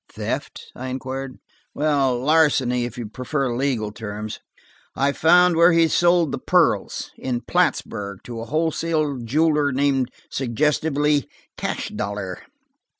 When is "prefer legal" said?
3.07-3.91